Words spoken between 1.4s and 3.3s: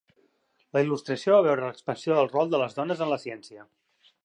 veure l'expansió del rol de les dones en la